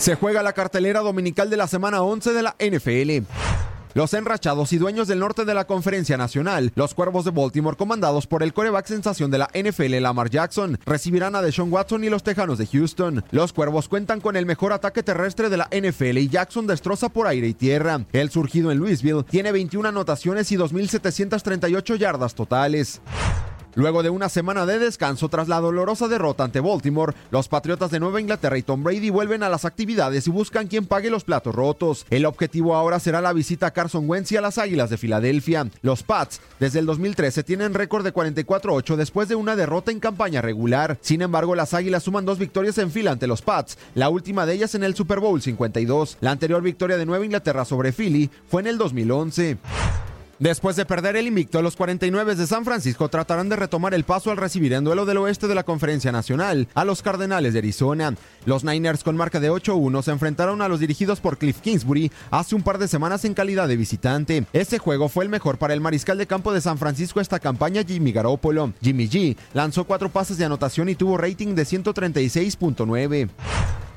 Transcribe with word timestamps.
Se 0.00 0.14
juega 0.14 0.42
la 0.42 0.54
cartelera 0.54 1.00
dominical 1.00 1.50
de 1.50 1.58
la 1.58 1.66
semana 1.66 2.00
11 2.00 2.32
de 2.32 2.42
la 2.42 2.56
NFL. 2.58 3.26
Los 3.92 4.14
enrachados 4.14 4.72
y 4.72 4.78
dueños 4.78 5.08
del 5.08 5.18
norte 5.18 5.44
de 5.44 5.52
la 5.52 5.66
conferencia 5.66 6.16
nacional, 6.16 6.72
los 6.74 6.94
Cuervos 6.94 7.26
de 7.26 7.32
Baltimore, 7.32 7.76
comandados 7.76 8.26
por 8.26 8.42
el 8.42 8.54
coreback 8.54 8.86
sensación 8.86 9.30
de 9.30 9.36
la 9.36 9.50
NFL 9.52 10.00
Lamar 10.00 10.30
Jackson, 10.30 10.78
recibirán 10.86 11.34
a 11.34 11.42
Deshaun 11.42 11.70
Watson 11.70 12.02
y 12.02 12.08
los 12.08 12.22
Tejanos 12.22 12.56
de 12.56 12.66
Houston. 12.66 13.22
Los 13.30 13.52
Cuervos 13.52 13.88
cuentan 13.88 14.22
con 14.22 14.36
el 14.36 14.46
mejor 14.46 14.72
ataque 14.72 15.02
terrestre 15.02 15.50
de 15.50 15.58
la 15.58 15.68
NFL 15.70 16.16
y 16.16 16.30
Jackson 16.30 16.66
destroza 16.66 17.10
por 17.10 17.26
aire 17.26 17.48
y 17.48 17.52
tierra. 17.52 18.06
El 18.12 18.30
surgido 18.30 18.72
en 18.72 18.78
Louisville 18.78 19.24
tiene 19.24 19.52
21 19.52 19.86
anotaciones 19.86 20.50
y 20.50 20.56
2.738 20.56 21.96
yardas 21.98 22.34
totales. 22.34 23.02
Luego 23.74 24.02
de 24.02 24.10
una 24.10 24.28
semana 24.28 24.66
de 24.66 24.80
descanso 24.80 25.28
tras 25.28 25.46
la 25.46 25.60
dolorosa 25.60 26.08
derrota 26.08 26.42
ante 26.42 26.58
Baltimore, 26.58 27.14
los 27.30 27.48
Patriotas 27.48 27.92
de 27.92 28.00
Nueva 28.00 28.20
Inglaterra 28.20 28.58
y 28.58 28.62
Tom 28.62 28.82
Brady 28.82 29.10
vuelven 29.10 29.44
a 29.44 29.48
las 29.48 29.64
actividades 29.64 30.26
y 30.26 30.30
buscan 30.30 30.66
quien 30.66 30.86
pague 30.86 31.08
los 31.08 31.22
platos 31.22 31.54
rotos. 31.54 32.04
El 32.10 32.26
objetivo 32.26 32.74
ahora 32.74 32.98
será 32.98 33.20
la 33.20 33.32
visita 33.32 33.66
a 33.66 33.70
Carson 33.70 34.08
Wentz 34.10 34.32
y 34.32 34.36
a 34.36 34.40
las 34.40 34.58
Águilas 34.58 34.90
de 34.90 34.98
Filadelfia. 34.98 35.68
Los 35.82 36.02
Pats, 36.02 36.40
desde 36.58 36.80
el 36.80 36.86
2013, 36.86 37.44
tienen 37.44 37.74
récord 37.74 38.04
de 38.04 38.12
44-8 38.12 38.96
después 38.96 39.28
de 39.28 39.36
una 39.36 39.54
derrota 39.54 39.92
en 39.92 40.00
campaña 40.00 40.42
regular. 40.42 40.98
Sin 41.00 41.22
embargo, 41.22 41.54
las 41.54 41.72
Águilas 41.72 42.02
suman 42.02 42.24
dos 42.24 42.38
victorias 42.38 42.76
en 42.78 42.90
fila 42.90 43.12
ante 43.12 43.28
los 43.28 43.42
Pats, 43.42 43.78
la 43.94 44.08
última 44.08 44.46
de 44.46 44.54
ellas 44.54 44.74
en 44.74 44.82
el 44.82 44.96
Super 44.96 45.20
Bowl 45.20 45.40
52. 45.40 46.18
La 46.20 46.32
anterior 46.32 46.62
victoria 46.62 46.96
de 46.96 47.06
Nueva 47.06 47.24
Inglaterra 47.24 47.64
sobre 47.64 47.92
Philly 47.92 48.30
fue 48.48 48.62
en 48.62 48.66
el 48.66 48.78
2011. 48.78 49.58
Después 50.40 50.74
de 50.74 50.86
perder 50.86 51.16
el 51.16 51.26
invicto, 51.26 51.60
los 51.60 51.76
49 51.76 52.34
de 52.34 52.46
San 52.46 52.64
Francisco 52.64 53.10
tratarán 53.10 53.50
de 53.50 53.56
retomar 53.56 53.92
el 53.92 54.04
paso 54.04 54.30
al 54.30 54.38
recibir 54.38 54.72
en 54.72 54.84
duelo 54.84 55.04
del 55.04 55.18
oeste 55.18 55.48
de 55.48 55.54
la 55.54 55.64
Conferencia 55.64 56.12
Nacional 56.12 56.66
a 56.72 56.86
los 56.86 57.02
Cardenales 57.02 57.52
de 57.52 57.58
Arizona. 57.58 58.14
Los 58.46 58.64
Niners 58.64 59.04
con 59.04 59.18
marca 59.18 59.38
de 59.38 59.50
8-1 59.50 60.00
se 60.00 60.12
enfrentaron 60.12 60.62
a 60.62 60.68
los 60.68 60.80
dirigidos 60.80 61.20
por 61.20 61.36
Cliff 61.36 61.60
Kingsbury 61.60 62.10
hace 62.30 62.54
un 62.54 62.62
par 62.62 62.78
de 62.78 62.88
semanas 62.88 63.26
en 63.26 63.34
calidad 63.34 63.68
de 63.68 63.76
visitante. 63.76 64.46
Este 64.54 64.78
juego 64.78 65.10
fue 65.10 65.24
el 65.24 65.30
mejor 65.30 65.58
para 65.58 65.74
el 65.74 65.82
mariscal 65.82 66.16
de 66.16 66.26
campo 66.26 66.54
de 66.54 66.62
San 66.62 66.78
Francisco 66.78 67.20
esta 67.20 67.38
campaña 67.38 67.84
Jimmy 67.86 68.10
Garoppolo. 68.10 68.72
Jimmy 68.80 69.10
G 69.10 69.36
lanzó 69.52 69.84
cuatro 69.84 70.08
pases 70.08 70.38
de 70.38 70.46
anotación 70.46 70.88
y 70.88 70.94
tuvo 70.94 71.18
rating 71.18 71.54
de 71.54 71.64
136.9. 71.64 73.28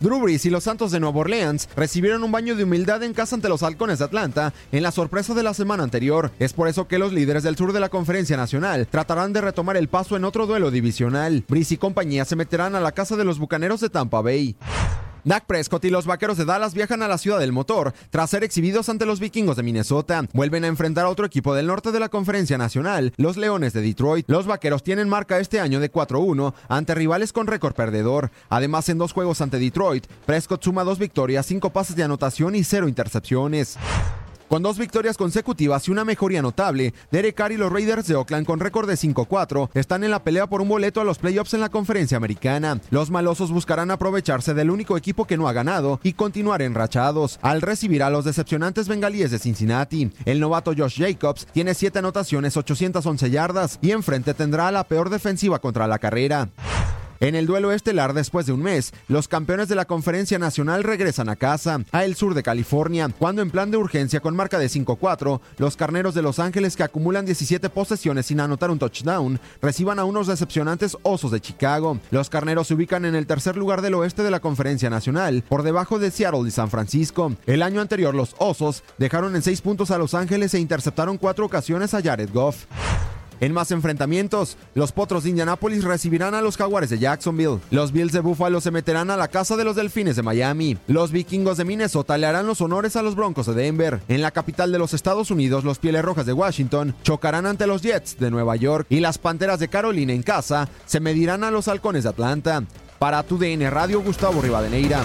Drew 0.00 0.20
Brees 0.20 0.44
y 0.46 0.50
los 0.50 0.64
Santos 0.64 0.90
de 0.90 1.00
Nueva 1.00 1.20
Orleans 1.20 1.68
recibieron 1.76 2.22
un 2.24 2.32
baño 2.32 2.56
de 2.56 2.64
humildad 2.64 3.02
en 3.02 3.14
casa 3.14 3.36
ante 3.36 3.48
los 3.48 3.62
Halcones 3.62 3.98
de 3.98 4.04
Atlanta 4.04 4.52
en 4.72 4.82
la 4.82 4.90
sorpresa 4.90 5.34
de 5.34 5.42
la 5.42 5.54
semana 5.54 5.82
anterior. 5.82 6.32
Es 6.38 6.52
por 6.52 6.68
eso 6.68 6.88
que 6.88 6.98
los 6.98 7.12
líderes 7.12 7.42
del 7.42 7.56
sur 7.56 7.72
de 7.72 7.80
la 7.80 7.88
Conferencia 7.88 8.36
Nacional 8.36 8.86
tratarán 8.88 9.32
de 9.32 9.40
retomar 9.40 9.76
el 9.76 9.88
paso 9.88 10.16
en 10.16 10.24
otro 10.24 10.46
duelo 10.46 10.70
divisional. 10.70 11.44
Brees 11.48 11.72
y 11.72 11.76
compañía 11.76 12.24
se 12.24 12.36
meterán 12.36 12.74
a 12.74 12.80
la 12.80 12.92
casa 12.92 13.16
de 13.16 13.24
los 13.24 13.38
Bucaneros 13.38 13.80
de 13.80 13.90
Tampa 13.90 14.20
Bay. 14.20 14.56
Dak 15.24 15.46
Prescott 15.46 15.84
y 15.86 15.90
los 15.90 16.06
Vaqueros 16.06 16.36
de 16.36 16.44
Dallas 16.44 16.74
viajan 16.74 17.02
a 17.02 17.08
la 17.08 17.18
ciudad 17.18 17.38
del 17.38 17.52
motor 17.52 17.94
tras 18.10 18.30
ser 18.30 18.44
exhibidos 18.44 18.88
ante 18.88 19.06
los 19.06 19.20
Vikingos 19.20 19.56
de 19.56 19.62
Minnesota. 19.62 20.26
Vuelven 20.32 20.64
a 20.64 20.68
enfrentar 20.68 21.06
a 21.06 21.08
otro 21.08 21.24
equipo 21.24 21.54
del 21.54 21.66
norte 21.66 21.92
de 21.92 22.00
la 22.00 22.10
Conferencia 22.10 22.58
Nacional, 22.58 23.12
los 23.16 23.36
Leones 23.36 23.72
de 23.72 23.80
Detroit. 23.80 24.28
Los 24.28 24.46
Vaqueros 24.46 24.82
tienen 24.82 25.08
marca 25.08 25.38
este 25.38 25.60
año 25.60 25.80
de 25.80 25.90
4-1 25.90 26.54
ante 26.68 26.94
rivales 26.94 27.32
con 27.32 27.46
récord 27.46 27.74
perdedor. 27.74 28.30
Además, 28.50 28.88
en 28.88 28.98
dos 28.98 29.12
juegos 29.12 29.40
ante 29.40 29.58
Detroit, 29.58 30.06
Prescott 30.26 30.62
suma 30.62 30.84
dos 30.84 30.98
victorias, 30.98 31.46
cinco 31.46 31.70
pases 31.70 31.96
de 31.96 32.02
anotación 32.02 32.54
y 32.54 32.64
cero 32.64 32.88
intercepciones. 32.88 33.78
Con 34.48 34.62
dos 34.62 34.78
victorias 34.78 35.16
consecutivas 35.16 35.88
y 35.88 35.90
una 35.90 36.04
mejoría 36.04 36.42
notable, 36.42 36.94
Derek 37.10 37.34
Carr 37.34 37.52
y 37.52 37.56
los 37.56 37.72
Raiders 37.72 38.06
de 38.06 38.14
Oakland 38.14 38.46
con 38.46 38.60
récord 38.60 38.88
de 38.88 38.94
5-4 38.94 39.70
están 39.74 40.04
en 40.04 40.10
la 40.10 40.22
pelea 40.22 40.46
por 40.46 40.60
un 40.60 40.68
boleto 40.68 41.00
a 41.00 41.04
los 41.04 41.18
playoffs 41.18 41.54
en 41.54 41.60
la 41.60 41.70
conferencia 41.70 42.16
americana. 42.16 42.80
Los 42.90 43.10
malosos 43.10 43.50
buscarán 43.50 43.90
aprovecharse 43.90 44.54
del 44.54 44.70
único 44.70 44.96
equipo 44.96 45.26
que 45.26 45.36
no 45.36 45.48
ha 45.48 45.52
ganado 45.52 45.98
y 46.02 46.12
continuar 46.12 46.62
enrachados 46.62 47.38
al 47.42 47.62
recibir 47.62 48.02
a 48.02 48.10
los 48.10 48.24
decepcionantes 48.24 48.86
bengalíes 48.86 49.30
de 49.30 49.38
Cincinnati. 49.38 50.10
El 50.24 50.40
novato 50.40 50.72
Josh 50.76 51.00
Jacobs 51.00 51.46
tiene 51.52 51.74
7 51.74 52.00
anotaciones, 52.00 52.56
811 52.56 53.30
yardas 53.30 53.78
y 53.80 53.92
enfrente 53.92 54.34
tendrá 54.34 54.70
la 54.70 54.84
peor 54.84 55.10
defensiva 55.10 55.58
contra 55.58 55.86
la 55.86 55.98
carrera. 55.98 56.50
En 57.24 57.34
el 57.34 57.46
duelo 57.46 57.72
estelar 57.72 58.12
después 58.12 58.44
de 58.44 58.52
un 58.52 58.62
mes, 58.62 58.92
los 59.08 59.28
campeones 59.28 59.68
de 59.68 59.74
la 59.74 59.86
Conferencia 59.86 60.38
Nacional 60.38 60.84
regresan 60.84 61.30
a 61.30 61.36
casa, 61.36 61.80
a 61.90 62.04
el 62.04 62.16
sur 62.16 62.34
de 62.34 62.42
California, 62.42 63.08
cuando 63.18 63.40
en 63.40 63.50
plan 63.50 63.70
de 63.70 63.78
urgencia 63.78 64.20
con 64.20 64.36
marca 64.36 64.58
de 64.58 64.66
5-4, 64.66 65.40
los 65.56 65.74
carneros 65.74 66.14
de 66.14 66.20
Los 66.20 66.38
Ángeles 66.38 66.76
que 66.76 66.82
acumulan 66.82 67.24
17 67.24 67.70
posesiones 67.70 68.26
sin 68.26 68.40
anotar 68.40 68.70
un 68.70 68.78
touchdown, 68.78 69.40
reciban 69.62 69.98
a 69.98 70.04
unos 70.04 70.26
decepcionantes 70.26 70.98
osos 71.02 71.30
de 71.30 71.40
Chicago. 71.40 71.98
Los 72.10 72.28
carneros 72.28 72.66
se 72.66 72.74
ubican 72.74 73.06
en 73.06 73.14
el 73.14 73.26
tercer 73.26 73.56
lugar 73.56 73.80
del 73.80 73.94
oeste 73.94 74.22
de 74.22 74.30
la 74.30 74.40
Conferencia 74.40 74.90
Nacional, 74.90 75.44
por 75.48 75.62
debajo 75.62 75.98
de 75.98 76.10
Seattle 76.10 76.46
y 76.46 76.50
San 76.50 76.68
Francisco. 76.68 77.32
El 77.46 77.62
año 77.62 77.80
anterior 77.80 78.14
los 78.14 78.36
osos 78.38 78.84
dejaron 78.98 79.34
en 79.34 79.40
6 79.40 79.62
puntos 79.62 79.90
a 79.90 79.96
Los 79.96 80.12
Ángeles 80.12 80.52
e 80.52 80.60
interceptaron 80.60 81.16
cuatro 81.16 81.46
ocasiones 81.46 81.94
a 81.94 82.02
Jared 82.02 82.28
Goff. 82.34 82.66
En 83.40 83.52
más 83.52 83.70
enfrentamientos, 83.70 84.56
los 84.74 84.92
Potros 84.92 85.24
de 85.24 85.30
Indianápolis 85.30 85.84
recibirán 85.84 86.34
a 86.34 86.42
los 86.42 86.56
Jaguares 86.56 86.90
de 86.90 86.98
Jacksonville. 86.98 87.60
Los 87.70 87.92
Bills 87.92 88.12
de 88.12 88.20
Buffalo 88.20 88.60
se 88.60 88.70
meterán 88.70 89.10
a 89.10 89.16
la 89.16 89.28
casa 89.28 89.56
de 89.56 89.64
los 89.64 89.76
Delfines 89.76 90.16
de 90.16 90.22
Miami. 90.22 90.78
Los 90.86 91.10
Vikingos 91.10 91.56
de 91.56 91.64
Minnesota 91.64 92.16
le 92.18 92.26
harán 92.26 92.46
los 92.46 92.60
honores 92.60 92.96
a 92.96 93.02
los 93.02 93.14
Broncos 93.16 93.46
de 93.46 93.54
Denver. 93.54 94.00
En 94.08 94.22
la 94.22 94.30
capital 94.30 94.72
de 94.72 94.78
los 94.78 94.94
Estados 94.94 95.30
Unidos, 95.30 95.64
los 95.64 95.78
Pieles 95.78 96.04
Rojas 96.04 96.26
de 96.26 96.32
Washington 96.32 96.94
chocarán 97.02 97.46
ante 97.46 97.66
los 97.66 97.82
Jets 97.82 98.18
de 98.18 98.30
Nueva 98.30 98.56
York 98.56 98.86
y 98.90 99.00
las 99.00 99.18
Panteras 99.18 99.58
de 99.58 99.68
Carolina 99.68 100.12
en 100.12 100.22
casa 100.22 100.68
se 100.86 101.00
medirán 101.00 101.44
a 101.44 101.50
los 101.50 101.68
Halcones 101.68 102.04
de 102.04 102.10
Atlanta. 102.10 102.64
Para 102.98 103.22
tu 103.22 103.38
DN 103.38 103.68
Radio, 103.70 104.00
Gustavo 104.00 104.40
Rivadeneira. 104.40 105.04